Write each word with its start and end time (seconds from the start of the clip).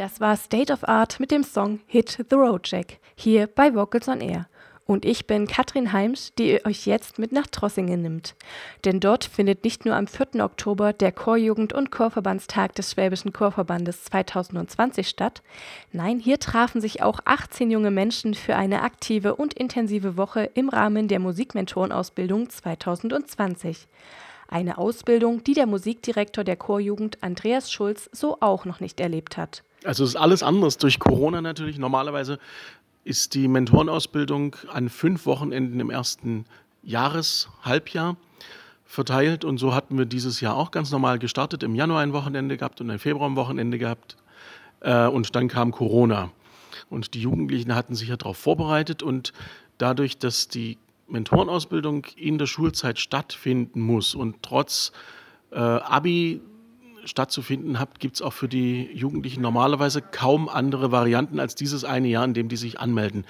Das 0.00 0.18
war 0.18 0.34
State 0.34 0.72
of 0.72 0.88
Art 0.88 1.20
mit 1.20 1.30
dem 1.30 1.44
Song 1.44 1.80
Hit 1.86 2.24
the 2.30 2.34
Road 2.34 2.66
Jack 2.66 2.96
hier 3.16 3.46
bei 3.46 3.74
Vocals 3.74 4.08
on 4.08 4.22
Air. 4.22 4.48
Und 4.86 5.04
ich 5.04 5.26
bin 5.26 5.46
Katrin 5.46 5.92
Heims, 5.92 6.32
die 6.38 6.64
euch 6.64 6.86
jetzt 6.86 7.18
mit 7.18 7.32
nach 7.32 7.46
Trossingen 7.48 8.00
nimmt. 8.00 8.34
Denn 8.86 9.00
dort 9.00 9.26
findet 9.26 9.62
nicht 9.62 9.84
nur 9.84 9.94
am 9.94 10.06
4. 10.06 10.42
Oktober 10.42 10.94
der 10.94 11.12
Chorjugend- 11.12 11.74
und 11.74 11.90
Chorverbandstag 11.90 12.74
des 12.76 12.92
Schwäbischen 12.92 13.34
Chorverbandes 13.34 14.04
2020 14.04 15.06
statt. 15.06 15.42
Nein, 15.92 16.18
hier 16.18 16.40
trafen 16.40 16.80
sich 16.80 17.02
auch 17.02 17.20
18 17.26 17.70
junge 17.70 17.90
Menschen 17.90 18.32
für 18.32 18.56
eine 18.56 18.80
aktive 18.80 19.36
und 19.36 19.52
intensive 19.52 20.16
Woche 20.16 20.48
im 20.54 20.70
Rahmen 20.70 21.08
der 21.08 21.18
Musikmentorenausbildung 21.18 22.48
2020. 22.48 23.86
Eine 24.48 24.78
Ausbildung, 24.78 25.44
die 25.44 25.52
der 25.52 25.66
Musikdirektor 25.66 26.42
der 26.42 26.56
Chorjugend 26.56 27.22
Andreas 27.22 27.70
Schulz 27.70 28.08
so 28.12 28.38
auch 28.40 28.64
noch 28.64 28.80
nicht 28.80 28.98
erlebt 28.98 29.36
hat. 29.36 29.62
Also 29.84 30.04
es 30.04 30.10
ist 30.10 30.16
alles 30.16 30.42
anders 30.42 30.78
durch 30.78 30.98
Corona 30.98 31.40
natürlich. 31.40 31.78
Normalerweise 31.78 32.38
ist 33.04 33.34
die 33.34 33.48
Mentorenausbildung 33.48 34.56
an 34.72 34.88
fünf 34.88 35.26
Wochenenden 35.26 35.80
im 35.80 35.90
ersten 35.90 36.44
Jahreshalbjahr 36.82 38.16
verteilt. 38.84 39.44
Und 39.44 39.58
so 39.58 39.74
hatten 39.74 39.96
wir 39.96 40.04
dieses 40.04 40.40
Jahr 40.40 40.56
auch 40.56 40.70
ganz 40.70 40.90
normal 40.90 41.18
gestartet. 41.18 41.62
Im 41.62 41.74
Januar 41.74 42.00
ein 42.00 42.12
Wochenende 42.12 42.56
gehabt 42.56 42.80
und 42.80 42.90
ein 42.90 42.98
Februar 42.98 43.28
ein 43.28 43.36
Wochenende 43.36 43.78
gehabt. 43.78 44.16
Äh, 44.80 45.06
und 45.06 45.34
dann 45.34 45.48
kam 45.48 45.72
Corona. 45.72 46.30
Und 46.88 47.14
die 47.14 47.22
Jugendlichen 47.22 47.74
hatten 47.74 47.94
sich 47.94 48.08
ja 48.08 48.16
darauf 48.16 48.36
vorbereitet. 48.36 49.02
Und 49.02 49.32
dadurch, 49.78 50.18
dass 50.18 50.48
die 50.48 50.76
Mentorenausbildung 51.08 52.06
in 52.16 52.38
der 52.38 52.46
Schulzeit 52.46 52.98
stattfinden 52.98 53.80
muss 53.80 54.14
und 54.14 54.42
trotz 54.42 54.92
äh, 55.50 55.58
Abi 55.58 56.40
stattzufinden 57.04 57.78
hat, 57.78 58.00
gibt 58.00 58.16
es 58.16 58.22
auch 58.22 58.32
für 58.32 58.48
die 58.48 58.90
Jugendlichen 58.92 59.42
normalerweise 59.42 60.02
kaum 60.02 60.48
andere 60.48 60.92
Varianten 60.92 61.40
als 61.40 61.54
dieses 61.54 61.84
eine 61.84 62.08
Jahr, 62.08 62.24
in 62.24 62.34
dem 62.34 62.48
die 62.48 62.56
sich 62.56 62.80
anmelden. 62.80 63.24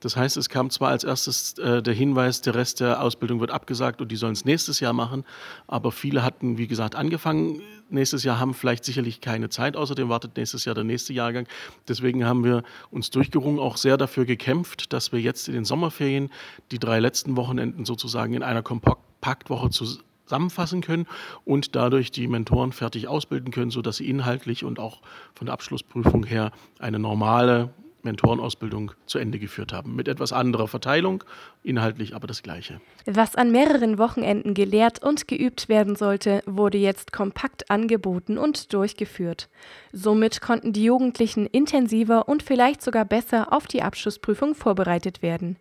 Das 0.00 0.16
heißt, 0.16 0.36
es 0.36 0.48
kam 0.48 0.70
zwar 0.70 0.90
als 0.90 1.04
erstes 1.04 1.58
äh, 1.58 1.82
der 1.82 1.94
Hinweis, 1.94 2.42
der 2.42 2.54
Rest 2.54 2.80
der 2.80 3.02
Ausbildung 3.02 3.40
wird 3.40 3.50
abgesagt 3.50 4.00
und 4.00 4.12
die 4.12 4.16
sollen 4.16 4.34
es 4.34 4.44
nächstes 4.44 4.80
Jahr 4.80 4.92
machen, 4.92 5.24
aber 5.66 5.92
viele 5.92 6.22
hatten, 6.22 6.58
wie 6.58 6.66
gesagt, 6.66 6.94
angefangen 6.94 7.62
nächstes 7.88 8.24
Jahr, 8.24 8.40
haben 8.40 8.54
vielleicht 8.54 8.84
sicherlich 8.84 9.20
keine 9.20 9.48
Zeit, 9.48 9.76
außerdem 9.76 10.08
wartet 10.08 10.36
nächstes 10.36 10.64
Jahr 10.64 10.74
der 10.74 10.84
nächste 10.84 11.12
Jahrgang. 11.12 11.46
Deswegen 11.88 12.24
haben 12.24 12.44
wir 12.44 12.62
uns 12.90 13.10
durchgerungen, 13.10 13.60
auch 13.60 13.76
sehr 13.76 13.96
dafür 13.96 14.24
gekämpft, 14.24 14.92
dass 14.92 15.12
wir 15.12 15.20
jetzt 15.20 15.48
in 15.48 15.54
den 15.54 15.64
Sommerferien 15.64 16.30
die 16.70 16.78
drei 16.78 16.98
letzten 16.98 17.36
Wochenenden 17.36 17.84
sozusagen 17.84 18.34
in 18.34 18.42
einer 18.42 18.62
Kompaktwoche 18.62 19.70
zu 19.70 19.86
zusammenfassen 20.26 20.80
können 20.80 21.06
und 21.44 21.74
dadurch 21.74 22.10
die 22.10 22.28
Mentoren 22.28 22.72
fertig 22.72 23.08
ausbilden 23.08 23.52
können, 23.52 23.70
sodass 23.70 23.96
sie 23.96 24.08
inhaltlich 24.08 24.64
und 24.64 24.78
auch 24.78 25.00
von 25.34 25.46
der 25.46 25.54
Abschlussprüfung 25.54 26.24
her 26.24 26.50
eine 26.78 26.98
normale 26.98 27.70
Mentorenausbildung 28.06 28.92
zu 29.04 29.18
Ende 29.18 29.38
geführt 29.38 29.74
haben. 29.74 29.94
Mit 29.94 30.08
etwas 30.08 30.32
anderer 30.32 30.68
Verteilung, 30.68 31.22
inhaltlich 31.62 32.14
aber 32.14 32.26
das 32.26 32.42
Gleiche. 32.42 32.80
Was 33.04 33.36
an 33.36 33.52
mehreren 33.52 33.98
Wochenenden 33.98 34.54
gelehrt 34.54 35.02
und 35.02 35.28
geübt 35.28 35.68
werden 35.68 35.96
sollte, 35.96 36.42
wurde 36.46 36.78
jetzt 36.78 37.12
kompakt 37.12 37.70
angeboten 37.70 38.38
und 38.38 38.72
durchgeführt. 38.72 39.50
Somit 39.92 40.40
konnten 40.40 40.72
die 40.72 40.84
Jugendlichen 40.84 41.46
intensiver 41.46 42.28
und 42.28 42.42
vielleicht 42.42 42.80
sogar 42.80 43.04
besser 43.04 43.52
auf 43.52 43.66
die 43.66 43.82
Abschlussprüfung 43.82 44.54
vorbereitet 44.54 45.20
werden. 45.20 45.58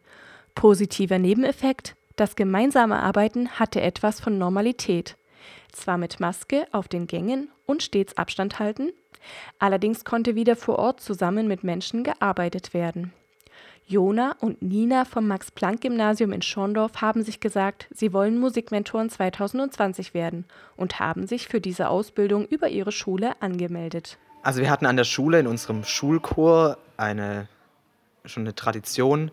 Positiver 0.54 1.20
Nebeneffekt, 1.20 1.96
das 2.16 2.36
gemeinsame 2.36 3.02
Arbeiten 3.02 3.50
hatte 3.52 3.82
etwas 3.82 4.20
von 4.20 4.38
Normalität. 4.38 5.18
Zwar 5.72 5.98
mit 5.98 6.20
Maske 6.20 6.68
auf 6.72 6.88
den 6.88 7.08
Gängen 7.08 7.50
und 7.66 7.84
stets 7.84 8.18
Abstand 8.18 8.60
halten, 8.60 8.92
allerdings 9.60 10.06
konnte 10.06 10.36
wieder 10.36 10.56
vor 10.56 10.80
Ort 10.80 11.02
zusammen 11.02 11.48
mit 11.48 11.64
Menschen 11.64 12.04
gearbeitet 12.04 12.74
werden. 12.74 13.12
Jona 13.88 14.36
und 14.40 14.64
Nina 14.64 15.06
vom 15.06 15.28
Max-Planck-Gymnasium 15.28 16.32
in 16.32 16.42
Schorndorf 16.42 17.02
haben 17.02 17.24
sich 17.24 17.40
gesagt, 17.40 17.88
sie 17.92 18.14
wollen 18.14 18.40
Musikmentoren 18.40 19.12
2020 19.12 20.16
werden 20.16 20.46
und 20.76 21.00
haben 21.00 21.28
sich 21.28 21.48
für 21.48 21.62
diese 21.62 21.90
Ausbildung 21.90 22.46
über 22.48 22.70
ihre 22.70 22.92
Schule 22.92 23.40
angemeldet. 23.42 24.18
Also 24.42 24.62
wir 24.62 24.72
hatten 24.72 24.88
an 24.88 24.98
der 24.98 25.04
Schule 25.04 25.40
in 25.40 25.48
unserem 25.48 25.84
Schulchor 25.84 26.78
eine 26.98 27.48
schon 28.26 28.44
eine 28.44 28.56
Tradition, 28.56 29.30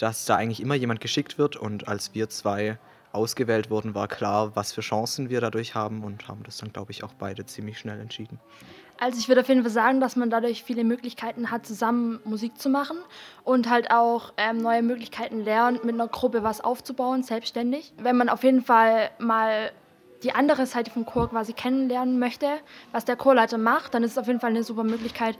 dass 0.00 0.24
da 0.24 0.36
eigentlich 0.36 0.60
immer 0.60 0.74
jemand 0.74 1.00
geschickt 1.00 1.38
wird. 1.38 1.56
Und 1.56 1.88
als 1.88 2.14
wir 2.14 2.28
zwei 2.28 2.78
ausgewählt 3.12 3.70
wurden, 3.70 3.94
war 3.94 4.08
klar, 4.08 4.56
was 4.56 4.72
für 4.72 4.80
Chancen 4.80 5.30
wir 5.30 5.40
dadurch 5.40 5.74
haben 5.74 6.04
und 6.04 6.26
haben 6.28 6.42
das 6.44 6.58
dann, 6.58 6.72
glaube 6.72 6.92
ich, 6.92 7.04
auch 7.04 7.12
beide 7.12 7.44
ziemlich 7.44 7.78
schnell 7.78 8.00
entschieden. 8.00 8.38
Also 8.98 9.18
ich 9.18 9.28
würde 9.28 9.40
auf 9.40 9.48
jeden 9.48 9.62
Fall 9.62 9.70
sagen, 9.70 10.00
dass 10.00 10.14
man 10.14 10.30
dadurch 10.30 10.62
viele 10.62 10.84
Möglichkeiten 10.84 11.50
hat, 11.50 11.66
zusammen 11.66 12.20
Musik 12.24 12.58
zu 12.58 12.68
machen 12.68 12.98
und 13.44 13.68
halt 13.68 13.90
auch 13.90 14.32
ähm, 14.36 14.58
neue 14.58 14.82
Möglichkeiten 14.82 15.42
lernt, 15.42 15.84
mit 15.84 15.94
einer 15.94 16.08
Gruppe 16.08 16.42
was 16.42 16.60
aufzubauen, 16.60 17.22
selbstständig. 17.22 17.92
Wenn 17.96 18.16
man 18.16 18.28
auf 18.28 18.42
jeden 18.44 18.62
Fall 18.62 19.10
mal 19.18 19.72
die 20.22 20.32
andere 20.32 20.66
Seite 20.66 20.90
vom 20.90 21.06
Chor 21.06 21.30
quasi 21.30 21.54
kennenlernen 21.54 22.18
möchte, 22.18 22.46
was 22.92 23.06
der 23.06 23.16
Chorleiter 23.16 23.56
macht, 23.56 23.94
dann 23.94 24.04
ist 24.04 24.12
es 24.12 24.18
auf 24.18 24.26
jeden 24.26 24.40
Fall 24.40 24.50
eine 24.50 24.64
super 24.64 24.84
Möglichkeit, 24.84 25.38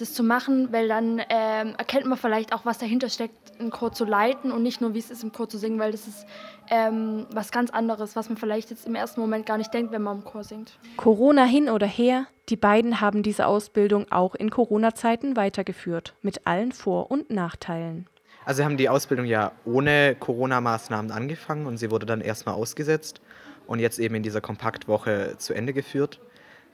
das 0.00 0.14
zu 0.14 0.22
machen, 0.22 0.72
weil 0.72 0.88
dann 0.88 1.20
ähm, 1.28 1.74
erkennt 1.78 2.06
man 2.06 2.18
vielleicht 2.18 2.52
auch, 2.52 2.64
was 2.64 2.78
dahinter 2.78 3.08
steckt, 3.08 3.58
einen 3.60 3.70
Chor 3.70 3.92
zu 3.92 4.04
leiten 4.04 4.52
und 4.52 4.62
nicht 4.62 4.80
nur, 4.80 4.94
wie 4.94 4.98
es 4.98 5.10
ist, 5.10 5.22
im 5.22 5.32
Chor 5.32 5.48
zu 5.48 5.58
singen, 5.58 5.78
weil 5.78 5.92
das 5.92 6.06
ist 6.06 6.26
ähm, 6.70 7.26
was 7.32 7.52
ganz 7.52 7.70
anderes, 7.70 8.16
was 8.16 8.28
man 8.28 8.38
vielleicht 8.38 8.70
jetzt 8.70 8.86
im 8.86 8.94
ersten 8.94 9.20
Moment 9.20 9.46
gar 9.46 9.58
nicht 9.58 9.72
denkt, 9.72 9.92
wenn 9.92 10.02
man 10.02 10.18
im 10.18 10.24
Chor 10.24 10.44
singt. 10.44 10.78
Corona 10.96 11.44
hin 11.44 11.68
oder 11.68 11.86
her, 11.86 12.26
die 12.48 12.56
beiden 12.56 13.00
haben 13.00 13.22
diese 13.22 13.46
Ausbildung 13.46 14.10
auch 14.10 14.34
in 14.34 14.50
Corona-Zeiten 14.50 15.36
weitergeführt, 15.36 16.14
mit 16.22 16.46
allen 16.46 16.72
Vor- 16.72 17.10
und 17.10 17.30
Nachteilen. 17.30 18.06
Also 18.44 18.60
wir 18.60 18.64
haben 18.64 18.78
die 18.78 18.88
Ausbildung 18.88 19.26
ja 19.26 19.52
ohne 19.64 20.16
Corona-Maßnahmen 20.18 21.10
angefangen 21.10 21.66
und 21.66 21.76
sie 21.76 21.90
wurde 21.90 22.06
dann 22.06 22.20
erstmal 22.20 22.54
ausgesetzt 22.54 23.20
und 23.66 23.78
jetzt 23.78 23.98
eben 23.98 24.14
in 24.16 24.22
dieser 24.22 24.40
Kompaktwoche 24.40 25.34
zu 25.38 25.54
Ende 25.54 25.72
geführt. 25.72 26.18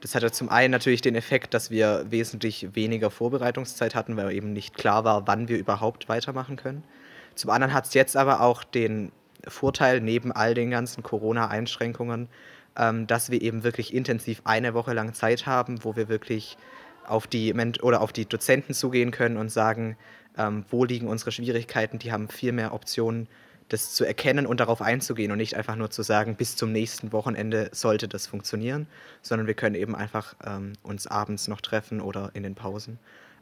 Das 0.01 0.13
hatte 0.13 0.31
zum 0.31 0.49
einen 0.49 0.71
natürlich 0.71 1.01
den 1.01 1.15
Effekt, 1.15 1.53
dass 1.53 1.71
wir 1.71 2.05
wesentlich 2.09 2.75
weniger 2.75 3.09
Vorbereitungszeit 3.09 3.95
hatten, 3.95 4.15
weil 4.15 4.31
eben 4.31 4.53
nicht 4.53 4.75
klar 4.77 5.03
war, 5.03 5.27
wann 5.27 5.47
wir 5.47 5.57
überhaupt 5.57 6.07
weitermachen 6.07 6.55
können. 6.55 6.83
Zum 7.35 7.49
anderen 7.49 7.73
hat 7.73 7.85
es 7.87 7.93
jetzt 7.93 8.15
aber 8.15 8.41
auch 8.41 8.63
den 8.63 9.11
Vorteil, 9.47 10.01
neben 10.01 10.31
all 10.31 10.53
den 10.53 10.69
ganzen 10.69 11.03
Corona-Einschränkungen, 11.03 12.27
ähm, 12.77 13.07
dass 13.07 13.31
wir 13.31 13.41
eben 13.41 13.63
wirklich 13.63 13.93
intensiv 13.93 14.41
eine 14.43 14.73
Woche 14.73 14.93
lang 14.93 15.13
Zeit 15.13 15.45
haben, 15.45 15.83
wo 15.83 15.95
wir 15.95 16.09
wirklich 16.09 16.57
auf 17.07 17.25
die, 17.25 17.53
oder 17.81 18.01
auf 18.01 18.11
die 18.11 18.25
Dozenten 18.25 18.73
zugehen 18.73 19.11
können 19.11 19.37
und 19.37 19.49
sagen, 19.49 19.97
ähm, 20.37 20.65
wo 20.69 20.85
liegen 20.85 21.07
unsere 21.07 21.31
Schwierigkeiten. 21.31 21.99
Die 21.99 22.11
haben 22.11 22.27
viel 22.27 22.51
mehr 22.51 22.73
Optionen, 22.73 23.27
das 23.69 23.93
zu 23.93 24.05
erkennen 24.05 24.45
und 24.45 24.59
darauf 24.59 24.81
einzugehen 24.81 25.31
und 25.31 25.37
nicht 25.37 25.55
einfach 25.55 25.75
nur 25.75 25.89
zu 25.89 26.03
sagen, 26.03 26.35
bis 26.35 26.55
zum 26.55 26.71
nächsten 26.71 27.11
Wochenende 27.11 27.69
sollte 27.73 28.07
das 28.07 28.27
funktionieren, 28.27 28.87
sondern 29.21 29.47
wir 29.47 29.53
können 29.53 29.75
eben 29.75 29.95
einfach 29.95 30.35
ähm, 30.45 30.73
uns 30.83 31.07
abends 31.07 31.47
noch 31.47 31.61
treffen 31.61 32.01
oder 32.01 32.31
in 32.33 32.43
den 32.43 32.55
Pausen. 32.55 32.99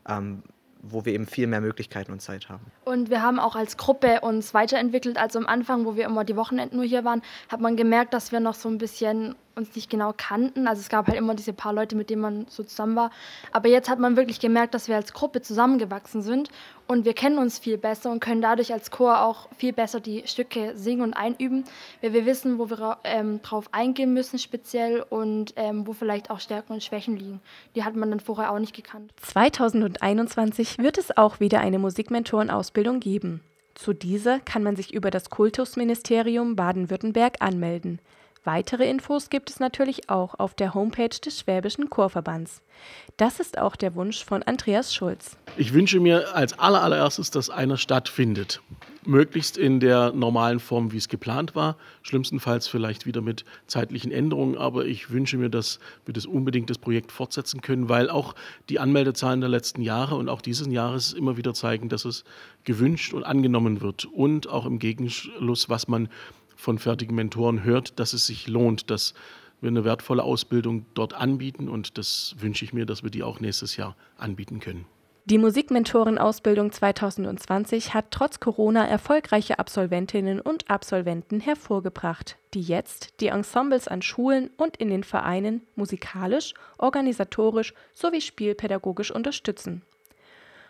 Ähm, 0.07 0.43
wo 0.87 1.03
wir 1.03 1.13
eben 1.13 1.25
viel 1.25 1.47
mehr 1.47 1.61
Möglichkeiten 1.61 2.11
und 2.11 2.21
Zeit 2.21 2.49
haben. 2.49 2.65
Und 2.83 3.09
wir 3.09 3.21
haben 3.23 3.39
auch 3.39 3.55
als 3.55 3.77
Gruppe 3.77 4.21
uns 4.21 4.53
weiterentwickelt. 4.53 5.17
Also 5.17 5.39
am 5.39 5.47
Anfang, 5.47 5.85
wo 5.85 5.95
wir 5.95 6.05
immer 6.05 6.23
die 6.23 6.35
Wochenenden 6.35 6.77
nur 6.77 6.85
hier 6.85 7.03
waren, 7.03 7.21
hat 7.49 7.59
man 7.59 7.75
gemerkt, 7.75 8.13
dass 8.13 8.31
wir 8.31 8.39
noch 8.39 8.53
so 8.53 8.69
ein 8.69 8.77
bisschen 8.77 9.35
uns 9.55 9.75
nicht 9.75 9.89
genau 9.89 10.13
kannten. 10.15 10.67
Also 10.67 10.81
es 10.81 10.89
gab 10.89 11.07
halt 11.07 11.17
immer 11.17 11.35
diese 11.35 11.53
paar 11.53 11.73
Leute, 11.73 11.95
mit 11.95 12.09
denen 12.09 12.21
man 12.21 12.45
so 12.49 12.63
zusammen 12.63 12.95
war. 12.95 13.11
Aber 13.51 13.69
jetzt 13.69 13.89
hat 13.89 13.99
man 13.99 14.15
wirklich 14.15 14.39
gemerkt, 14.39 14.73
dass 14.73 14.87
wir 14.87 14.95
als 14.95 15.13
Gruppe 15.13 15.41
zusammengewachsen 15.41 16.21
sind 16.21 16.49
und 16.87 17.05
wir 17.05 17.13
kennen 17.13 17.37
uns 17.37 17.57
viel 17.57 17.77
besser 17.77 18.11
und 18.11 18.19
können 18.19 18.41
dadurch 18.41 18.71
als 18.71 18.91
Chor 18.91 19.21
auch 19.21 19.49
viel 19.57 19.73
besser 19.73 19.99
die 19.99 20.23
Stücke 20.25 20.73
singen 20.75 21.01
und 21.01 21.13
einüben, 21.13 21.63
weil 22.01 22.13
wir 22.13 22.25
wissen, 22.25 22.59
wo 22.59 22.69
wir 22.69 22.97
ähm, 23.03 23.41
drauf 23.41 23.69
eingehen 23.71 24.13
müssen 24.13 24.37
speziell 24.37 25.03
und 25.09 25.53
ähm, 25.55 25.87
wo 25.87 25.93
vielleicht 25.93 26.29
auch 26.29 26.39
Stärken 26.39 26.73
und 26.73 26.83
Schwächen 26.83 27.17
liegen. 27.17 27.41
Die 27.75 27.83
hat 27.83 27.95
man 27.95 28.11
dann 28.11 28.19
vorher 28.19 28.51
auch 28.51 28.59
nicht 28.59 28.75
gekannt. 28.75 29.13
2021 29.21 30.77
wird 30.77 30.97
es 30.97 31.15
auch 31.17 31.39
wieder 31.39 31.59
eine 31.59 31.79
Musikmentorenausbildung 31.79 32.99
geben. 32.99 33.41
Zu 33.73 33.93
dieser 33.93 34.39
kann 34.39 34.63
man 34.63 34.75
sich 34.75 34.93
über 34.93 35.11
das 35.11 35.29
Kultusministerium 35.29 36.55
Baden-Württemberg 36.55 37.41
anmelden. 37.41 37.99
Weitere 38.45 38.87
Infos 38.87 39.31
gibt 39.31 39.49
es 39.49 39.59
natürlich 39.59 40.11
auch 40.11 40.35
auf 40.37 40.53
der 40.53 40.75
Homepage 40.75 41.09
des 41.09 41.39
Schwäbischen 41.39 41.89
Chorverbands. 41.89 42.61
Das 43.17 43.39
ist 43.39 43.57
auch 43.57 43.75
der 43.75 43.95
Wunsch 43.95 44.23
von 44.23 44.43
Andreas 44.43 44.93
Schulz. 44.93 45.35
Ich 45.57 45.73
wünsche 45.73 45.99
mir 45.99 46.35
als 46.35 46.57
allererstes, 46.59 47.31
dass 47.31 47.49
einer 47.49 47.77
stattfindet. 47.77 48.61
Möglichst 49.03 49.57
in 49.57 49.79
der 49.79 50.11
normalen 50.11 50.59
Form, 50.59 50.91
wie 50.91 50.97
es 50.97 51.09
geplant 51.09 51.55
war. 51.55 51.75
Schlimmstenfalls 52.03 52.67
vielleicht 52.67 53.07
wieder 53.07 53.21
mit 53.21 53.45
zeitlichen 53.65 54.11
Änderungen. 54.11 54.57
Aber 54.57 54.85
ich 54.85 55.09
wünsche 55.09 55.37
mir, 55.37 55.49
dass 55.49 55.79
wir 56.05 56.13
das 56.13 56.27
unbedingt 56.27 56.69
das 56.69 56.77
Projekt 56.77 57.11
fortsetzen 57.11 57.61
können, 57.61 57.89
weil 57.89 58.11
auch 58.11 58.35
die 58.69 58.79
Anmeldezahlen 58.79 59.41
der 59.41 59.49
letzten 59.49 59.81
Jahre 59.81 60.15
und 60.17 60.29
auch 60.29 60.41
dieses 60.41 60.67
Jahres 60.67 61.13
immer 61.13 61.35
wieder 61.35 61.55
zeigen, 61.55 61.89
dass 61.89 62.05
es 62.05 62.23
gewünscht 62.63 63.13
und 63.15 63.23
angenommen 63.23 63.81
wird. 63.81 64.05
Und 64.05 64.47
auch 64.47 64.67
im 64.67 64.77
Gegenschluss, 64.77 65.67
was 65.67 65.87
man 65.87 66.09
von 66.55 66.79
fertigen 66.79 67.15
Mentoren 67.15 67.63
hört, 67.63 67.99
dass 67.99 68.13
es 68.13 68.27
sich 68.27 68.47
lohnt, 68.47 68.89
dass 68.89 69.13
wir 69.61 69.69
eine 69.69 69.83
wertvolle 69.83 70.23
Ausbildung 70.23 70.85
dort 70.93 71.13
anbieten 71.13 71.69
und 71.69 71.97
das 71.97 72.35
wünsche 72.39 72.65
ich 72.65 72.73
mir, 72.73 72.85
dass 72.85 73.03
wir 73.03 73.09
die 73.09 73.23
auch 73.23 73.39
nächstes 73.39 73.77
Jahr 73.77 73.95
anbieten 74.17 74.59
können. 74.59 74.85
Die 75.27 75.39
Musikmentorenausbildung 75.39 76.71
2020 76.71 77.95
hat 77.95 78.11
trotz 78.11 78.39
Corona 78.39 78.85
erfolgreiche 78.85 79.57
Absolventinnen 79.57 80.39
und 80.39 80.69
Absolventen 80.69 81.39
hervorgebracht, 81.39 82.37
die 82.53 82.61
jetzt 82.61 83.19
die 83.21 83.29
Ensembles 83.29 83.87
an 83.87 84.03
Schulen 84.03 84.51
und 84.55 84.77
in 84.77 84.89
den 84.91 85.03
Vereinen 85.03 85.61
musikalisch, 85.75 86.53
organisatorisch 86.77 87.73
sowie 87.95 88.21
spielpädagogisch 88.21 89.09
unterstützen. 89.09 89.81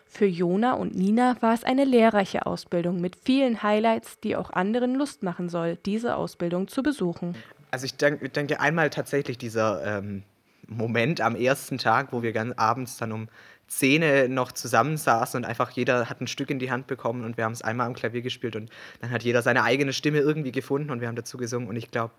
Für 0.08 0.26
Jona 0.26 0.74
und 0.74 0.96
Nina 0.96 1.36
war 1.42 1.54
es 1.54 1.64
eine 1.64 1.84
lehrreiche 1.84 2.46
Ausbildung 2.46 3.02
mit 3.02 3.18
vielen 3.18 3.64
Highlights, 3.64 4.20
die 4.22 4.36
auch 4.36 4.52
anderen 4.52 4.96
Lust 4.96 5.24
machen 5.24 5.50
soll, 5.50 5.78
diese 5.86 6.16
Ausbildung 6.16 6.68
zu 6.68 6.84
besuchen. 6.84 7.36
Also 7.72 7.86
ich 7.86 7.98
denke, 7.98 8.30
denke 8.30 8.60
einmal 8.62 8.90
tatsächlich 8.90 9.38
dieser 9.38 10.00
ähm, 10.00 10.24
Moment 10.68 11.20
am 11.20 11.36
ersten 11.36 11.78
Tag, 11.78 12.14
wo 12.14 12.22
wir 12.22 12.32
ganz 12.32 12.54
abends 12.58 12.98
dann 12.98 13.12
um 13.12 13.28
Szene 13.70 14.30
noch 14.30 14.52
zusammensaßen 14.52 15.40
und 15.40 15.46
einfach 15.46 15.72
jeder 15.72 16.10
hat 16.10 16.22
ein 16.22 16.28
Stück 16.28 16.50
in 16.50 16.60
die 16.60 16.72
Hand 16.72 16.88
bekommen 16.88 17.26
und 17.26 17.36
wir 17.36 17.46
haben 17.46 17.52
es 17.52 17.64
einmal 17.64 17.88
am 17.88 17.94
Klavier 17.94 18.22
gespielt 18.22 18.56
und 18.56 18.70
dann 19.02 19.10
hat 19.10 19.24
jeder 19.24 19.42
seine 19.42 19.64
eigene 19.64 19.92
Stimme 19.92 20.20
irgendwie 20.20 20.52
gefunden 20.52 20.92
und 20.92 21.02
wir 21.02 21.08
haben 21.08 21.16
dazu 21.16 21.38
gesungen 21.38 21.68
und 21.68 21.76
ich 21.76 21.90
glaube, 21.90 22.14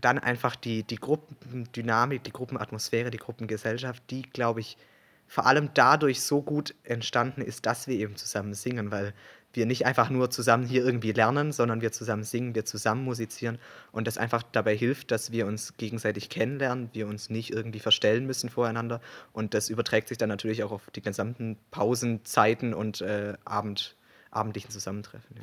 dann 0.00 0.18
einfach 0.18 0.56
die, 0.56 0.82
die 0.82 0.96
Gruppendynamik, 0.96 2.24
die 2.24 2.32
Gruppenatmosphäre, 2.32 3.10
die 3.10 3.18
Gruppengesellschaft, 3.18 4.02
die, 4.10 4.22
glaube 4.22 4.60
ich, 4.60 4.76
vor 5.26 5.46
allem 5.46 5.70
dadurch 5.74 6.22
so 6.22 6.42
gut 6.42 6.74
entstanden 6.84 7.40
ist, 7.40 7.66
dass 7.66 7.88
wir 7.88 7.96
eben 7.96 8.16
zusammen 8.16 8.54
singen, 8.54 8.90
weil 8.90 9.14
wir 9.52 9.66
nicht 9.66 9.86
einfach 9.86 10.10
nur 10.10 10.30
zusammen 10.30 10.66
hier 10.66 10.84
irgendwie 10.84 11.12
lernen, 11.12 11.52
sondern 11.52 11.80
wir 11.80 11.92
zusammen 11.92 12.24
singen, 12.24 12.54
wir 12.54 12.64
zusammen 12.64 13.04
musizieren 13.04 13.58
und 13.92 14.06
das 14.06 14.18
einfach 14.18 14.42
dabei 14.42 14.76
hilft, 14.76 15.10
dass 15.10 15.32
wir 15.32 15.46
uns 15.46 15.76
gegenseitig 15.76 16.28
kennenlernen, 16.28 16.90
wir 16.92 17.06
uns 17.06 17.30
nicht 17.30 17.50
irgendwie 17.50 17.78
verstellen 17.78 18.26
müssen 18.26 18.50
voreinander 18.50 19.00
und 19.32 19.54
das 19.54 19.68
überträgt 19.68 20.08
sich 20.08 20.18
dann 20.18 20.28
natürlich 20.28 20.64
auch 20.64 20.72
auf 20.72 20.90
die 20.94 21.02
gesamten 21.02 21.56
Pausenzeiten 21.70 22.74
und 22.74 23.00
äh, 23.00 23.34
Abend, 23.44 23.96
abendlichen 24.30 24.70
Zusammentreffen. 24.70 25.36
Ja 25.36 25.42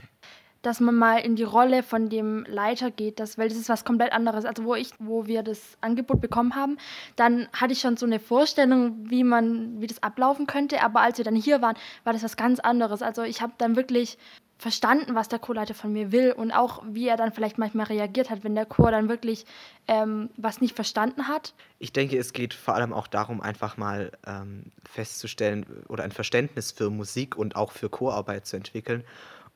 dass 0.62 0.80
man 0.80 0.96
mal 0.96 1.18
in 1.18 1.36
die 1.36 1.44
Rolle 1.44 1.84
von 1.84 2.10
dem 2.10 2.46
Leiter 2.48 2.92
geht, 2.92 3.20
das, 3.20 3.38
weil 3.38 3.50
das 3.50 3.58
ist 3.58 3.70
was 3.70 3.84
komplett 3.86 4.14
anderes. 4.14 4.46
Also 4.46 4.64
wo 4.64 4.76
ich, 4.76 4.92
wo 5.00 5.26
wir 5.26 5.44
das 5.44 5.78
Angebot 5.82 6.22
bekommen 6.22 6.56
haben, 6.56 6.78
dann 7.16 7.48
hatte 7.54 7.74
ich 7.74 7.80
schon 7.80 7.98
so 7.98 8.06
eine 8.06 8.20
Vorstellung, 8.20 9.10
wie 9.10 9.24
man, 9.24 9.82
wie 9.82 9.88
das 9.88 10.04
ablaufen 10.04 10.48
könnte. 10.48 10.82
Aber 10.82 11.02
als 11.02 11.18
wir 11.18 11.26
dann 11.26 11.36
hier 11.36 11.62
waren, 11.62 11.76
war 12.04 12.14
das 12.14 12.24
was 12.24 12.38
ganz 12.38 12.60
anderes. 12.60 13.02
Also 13.02 13.24
ich 13.24 13.42
habe 13.42 13.54
dann 13.58 13.76
wirklich 13.76 14.18
verstanden, 14.62 15.16
was 15.16 15.28
der 15.28 15.40
Chorleiter 15.40 15.74
von 15.74 15.92
mir 15.92 16.12
will 16.12 16.32
und 16.32 16.52
auch 16.52 16.84
wie 16.86 17.08
er 17.08 17.18
dann 17.18 17.32
vielleicht 17.32 17.58
manchmal 17.58 17.88
reagiert 17.88 18.30
hat, 18.30 18.44
wenn 18.44 18.54
der 18.54 18.68
Chor 18.68 18.92
dann 18.92 19.10
wirklich 19.10 19.46
ähm, 19.88 20.30
was 20.38 20.62
nicht 20.62 20.76
verstanden 20.76 21.28
hat. 21.28 21.56
Ich 21.80 21.92
denke, 21.94 22.16
es 22.20 22.32
geht 22.32 22.54
vor 22.54 22.76
allem 22.76 22.94
auch 22.94 23.08
darum, 23.08 23.42
einfach 23.42 23.78
mal 23.78 24.12
ähm, 24.28 24.66
festzustellen 24.88 25.66
oder 25.90 26.04
ein 26.04 26.12
Verständnis 26.12 26.72
für 26.72 26.92
Musik 26.92 27.36
und 27.36 27.56
auch 27.56 27.72
für 27.72 27.90
Chorarbeit 27.90 28.46
zu 28.46 28.56
entwickeln. 28.56 29.04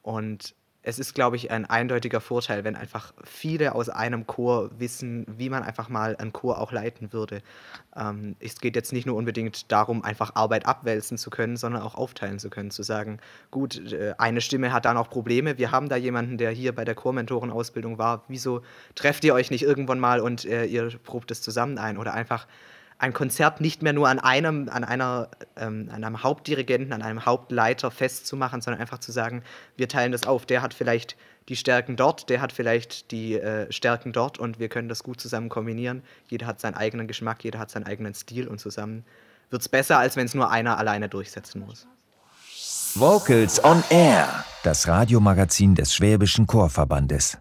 Und 0.02 0.56
es 0.88 1.00
ist, 1.00 1.16
glaube 1.16 1.36
ich, 1.36 1.50
ein 1.50 1.66
eindeutiger 1.66 2.22
Vorteil, 2.22 2.64
wenn 2.64 2.76
einfach 2.76 3.12
viele 3.24 3.74
aus 3.74 3.90
einem 3.90 4.28
Chor 4.28 4.70
wissen, 4.78 5.26
wie 5.28 5.50
man 5.50 5.64
einfach 5.64 5.90
mal 5.90 6.16
einen 6.16 6.32
Chor 6.32 6.60
auch 6.60 6.72
leiten 6.72 7.12
würde. 7.12 7.42
Ähm, 7.96 8.36
es 8.40 8.62
geht 8.62 8.76
jetzt 8.76 8.94
nicht 8.94 9.08
nur 9.08 9.16
unbedingt 9.16 9.72
darum, 9.72 10.04
einfach 10.04 10.36
Arbeit 10.36 10.68
abwälzen 10.68 11.18
zu 11.18 11.32
können, 11.32 11.58
sondern 11.58 11.82
auch 11.82 11.96
aufteilen 11.96 12.38
zu 12.38 12.52
können, 12.52 12.70
zu 12.70 12.84
sagen, 12.84 13.18
gut, 13.50 13.92
äh, 13.92 14.14
eine 14.20 14.42
Stimme 14.42 14.72
hat 14.72 14.86
da 14.86 14.94
noch 14.94 15.10
Probleme, 15.10 15.58
wir 15.58 15.72
haben 15.72 15.90
da 15.90 15.96
jemanden, 15.96 16.38
der 16.38 16.52
hier 16.52 16.76
bei 16.76 16.86
der 16.86 16.94
Chormentorenausbildung 16.94 17.98
war, 17.98 18.24
wieso 18.28 18.62
trefft 18.94 19.24
ihr 19.24 19.34
euch 19.34 19.50
nicht 19.50 19.64
irgendwann 19.64 20.00
mal 20.00 20.20
und 20.20 20.46
äh, 20.46 20.66
ihr 20.66 20.92
probt 21.04 21.32
es 21.32 21.42
zusammen 21.42 21.80
ein? 21.80 21.98
Oder 21.98 22.14
einfach 22.14 22.46
ein 22.98 23.14
Konzert 23.14 23.62
nicht 23.62 23.82
mehr 23.82 23.94
nur 23.94 24.08
an 24.08 24.20
einem, 24.20 24.70
an 24.70 24.84
einer, 24.84 25.30
ähm, 25.58 25.90
an 25.92 26.04
einem 26.04 26.24
Hauptdirigenten, 26.24 26.94
an 26.94 27.02
einem 27.02 27.26
Hauptleiter 27.26 27.92
festzumachen, 27.92 28.62
sondern 28.62 28.82
einfach 28.82 29.00
zu 29.00 29.12
sagen, 29.12 29.44
wir 29.76 29.90
teilen 29.90 30.12
das 30.12 30.26
auf. 30.26 30.46
Der 30.46 30.62
hat 30.62 30.74
vielleicht 30.74 31.18
die 31.50 31.56
Stärken 31.56 31.96
dort, 31.96 32.30
der 32.30 32.42
hat 32.42 32.52
vielleicht 32.52 33.12
die 33.12 33.36
äh, 33.36 33.72
Stärken 33.72 34.14
dort 34.14 34.38
und 34.40 34.60
wir 34.60 34.70
können 34.70 34.90
das 34.90 35.04
gut 35.04 35.20
zusammen 35.20 35.50
kombinieren. 35.50 36.04
Jeder 36.28 36.48
hat 36.48 36.60
seinen 36.60 36.76
eigenen 36.76 37.08
Geschmack, 37.08 37.44
jeder 37.44 37.60
hat 37.60 37.70
seinen 37.70 37.86
eigenen 37.86 38.14
Stil 38.14 38.48
und 38.48 38.60
zusammen 38.60 39.06
wird 39.50 39.62
es 39.62 39.70
besser, 39.70 40.00
als 40.00 40.16
wenn 40.16 40.26
es 40.26 40.34
nur 40.34 40.50
einer 40.50 40.78
alleine 40.78 41.10
durchsetzen 41.10 41.62
muss. 41.66 41.88
Vocals 42.96 43.64
on 43.64 43.84
Air, 43.90 44.46
das 44.64 44.88
Radiomagazin 44.88 45.76
des 45.76 45.94
Schwäbischen 45.94 46.48
Chorverbandes. 46.48 47.38